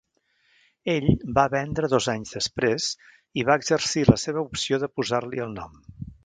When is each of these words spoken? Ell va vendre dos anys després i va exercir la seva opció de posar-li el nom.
Ell 0.93 1.09
va 1.35 1.43
vendre 1.55 1.89
dos 1.93 2.07
anys 2.13 2.33
després 2.37 2.87
i 3.41 3.45
va 3.51 3.59
exercir 3.63 4.07
la 4.11 4.17
seva 4.23 4.45
opció 4.49 4.81
de 4.87 4.91
posar-li 4.97 5.45
el 5.47 5.55
nom. 5.61 5.79